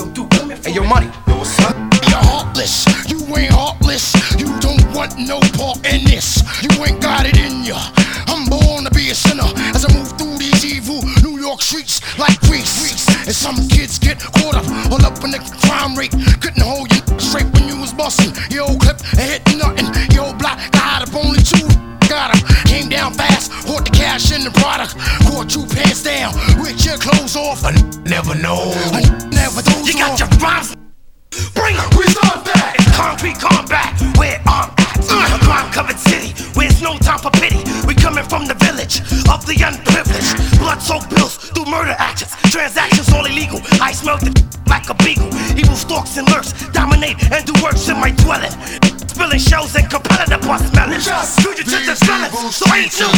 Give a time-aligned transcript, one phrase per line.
[0.00, 1.06] yo, do for Hey, yo, money.
[1.26, 1.76] Yo, what's up?
[2.08, 2.84] You're heartless.
[3.08, 4.14] You ain't heartless.
[4.38, 6.42] You don't want no part in this.
[6.62, 7.78] You ain't got it in ya.
[8.26, 12.00] I'm born to be a sinner as I move through these evil New York streets
[12.18, 12.80] like Greece.
[13.26, 16.12] And some kids get caught up all up in the crime rate.
[23.10, 24.96] Down fast, hoard the cash in the product.
[25.26, 27.64] Caught you pants down with your clothes off.
[27.64, 27.72] I
[28.04, 28.72] never know.
[28.92, 30.20] I never those You got off.
[30.20, 30.76] your rhymes.
[31.54, 31.90] Bring 'em.
[31.96, 32.74] We start that.
[32.78, 33.94] It's concrete combat.
[34.16, 35.32] Where I'm at.
[35.34, 36.34] A crime covered city.
[36.54, 37.60] Where it's no time for pity.
[37.86, 40.58] We coming from the village of the unprivileged.
[40.58, 42.32] Blood soaked bills through murder actions.
[42.50, 43.60] Transactions all illegal.
[43.80, 44.30] I smell the
[44.66, 45.30] like a beagle.
[45.58, 46.52] Evil stalks and lurks.
[46.72, 48.52] Dominate and do works in my dwelling.
[49.20, 50.98] Spilling shells and compelling upon smelling.
[50.98, 52.56] Fugitives and felons.
[52.56, 53.12] So ain't no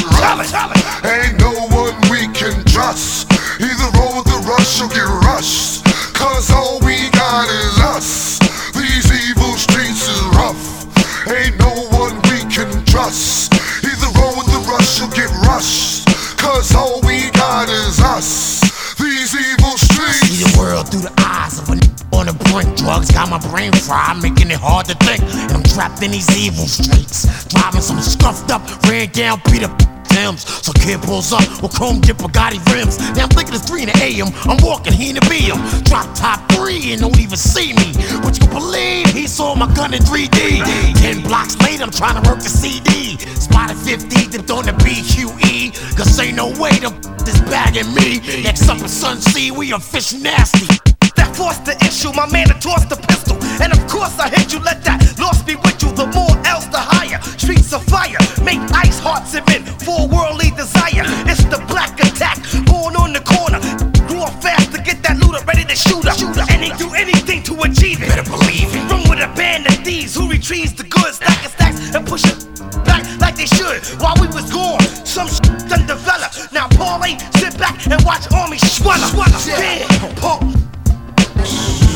[0.50, 0.82] telling.
[1.06, 3.30] Ain't no one we can trust.
[3.62, 5.86] Either roll with the rush or get rushed.
[6.12, 8.40] Cause all we got is us.
[8.74, 10.90] These evil streets is rough.
[11.30, 13.54] Ain't no one we can trust.
[13.86, 16.08] Either roll with the rush or get rushed.
[16.36, 18.60] Cause all we got is us.
[18.98, 20.18] These evil streets.
[20.18, 20.52] See streets.
[20.52, 22.76] the world through the eyes of a n- on the brink.
[22.76, 25.22] Drugs got my brain fried, making it hard to think.
[25.22, 27.26] And I'm trapped in these evil streets.
[27.48, 29.72] Driving some scuffed up, ran down, beat up
[30.12, 30.44] Timbs.
[30.44, 32.98] So kid pulls up with chrome dip Bugatti rims.
[33.16, 34.28] Now I'm thinking it's 3 in the AM.
[34.44, 35.56] I'm walking, he in the BM.
[35.84, 37.92] Drop top 3 and don't even see me.
[38.20, 41.00] But you believe he saw my gun in 3D.
[41.00, 43.16] 10 blocks later, I'm trying to work the CD.
[43.40, 45.96] Spotted 50, dipped on the BQE.
[45.96, 46.90] Cause ain't no way to
[47.24, 48.20] this bag in me.
[48.42, 51.01] Next up in Sun Sea, we are fish nasty.
[51.34, 53.36] Forced the issue, my man to toss the pistol.
[53.62, 55.90] And of course I hit you, let that loss be with you.
[55.92, 57.20] The more else, the higher.
[57.38, 61.04] Streets of fire, make ice hearts event for worldly desire.
[61.26, 62.36] It's the black attack,
[62.68, 63.58] born on the corner.
[64.06, 66.20] Grew up fast to get that looter ready to shoot up.
[66.52, 68.08] And he do anything to achieve it.
[68.12, 68.84] Better believe it.
[68.92, 72.38] Run with a band of thieves who retrieves the goods, stacking stacks and push it
[72.84, 73.80] back like they should.
[73.98, 76.52] While we was gone, some shit done developed.
[76.52, 79.08] Now parlay, sit back and watch army swallow.
[79.48, 80.61] Damn, punk.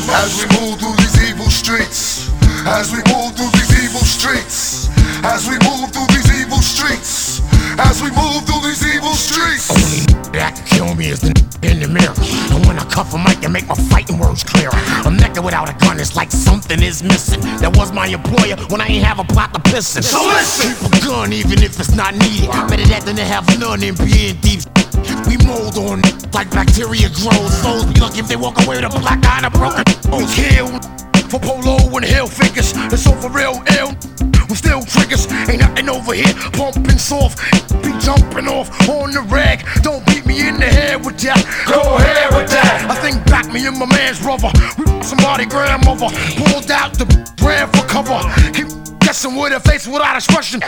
[0.09, 2.31] As we move through these evil streets,
[2.65, 4.87] as we move through these evil streets,
[5.23, 7.41] as we move through these evil streets,
[7.79, 9.69] as we move through these evil streets.
[9.69, 11.31] Only that can kill me is the
[11.61, 12.13] in the mirror.
[12.55, 14.71] And when I cuff a mic and make my fighting words clearer.
[14.71, 17.41] A nigga without a gun is like something is missing.
[17.59, 20.03] That was my employer when I ain't have a plot to piss in.
[20.03, 20.73] So listen.
[20.75, 22.49] Keep a gun even if it's not needed.
[22.69, 24.61] Better that than to have none and be in deep.
[25.27, 27.53] We mold on it like bacteria grows.
[27.61, 30.33] Souls be lucky if they walk away with a black eye and a broken nose.
[30.33, 30.67] Kill
[31.29, 32.71] for polo and Hilfigers.
[32.91, 33.95] It's so for real ill.
[34.49, 36.33] We still triggers, ain't nothing over here.
[36.53, 37.39] Pumping soft,
[37.83, 39.65] be jumping off on the rag.
[39.83, 41.43] Don't beat me in the head with that.
[41.67, 42.87] Go ahead with that.
[42.89, 44.49] I think back me and my man's brother.
[44.77, 46.07] We somebody grandmother
[46.37, 47.05] pulled out the
[47.37, 48.19] brand for cover.
[48.53, 50.61] Keep guessing with a face without expression.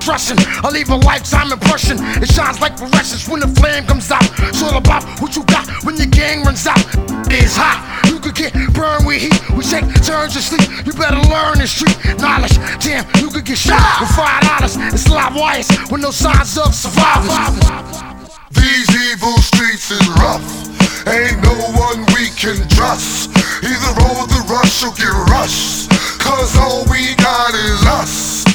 [0.00, 1.98] Trusting, I leave a lifetime impression.
[2.22, 4.24] It shines like fluorescence when the flame comes out.
[4.48, 6.80] It's all about what you got when your gang runs out.
[7.28, 9.36] It's hot, you could get burned with heat.
[9.52, 10.64] We take turns to sleep.
[10.86, 12.56] You better learn the street knowledge.
[12.80, 14.76] Damn, you could get shot with five dollars.
[14.94, 17.34] It's live wires with no signs of survivors.
[18.50, 20.46] These evil streets is rough.
[21.06, 23.28] Ain't no one we can trust.
[23.60, 25.90] Either roll the rush or get rushed.
[26.20, 28.47] Cause all we got is us.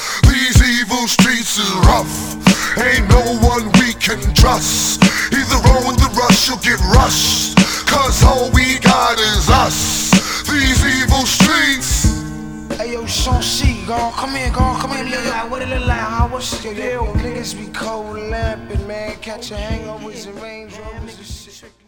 [1.04, 2.78] Evil streets is rough.
[2.78, 5.04] Ain't no one we can trust.
[5.34, 7.58] Either roll with the rush or get rushed.
[7.86, 10.12] Cause all we got is us.
[10.50, 12.06] These evil streets.
[12.78, 15.00] Hey yo, Sonsee, go on, come in, on, come in.
[15.00, 15.52] What it look like?
[15.52, 16.00] What it look like?
[16.00, 17.08] How what's the deal?
[17.16, 19.18] Niggas be cold lamping, man.
[19.18, 21.83] Catching hangovers and Range Rovers and shit.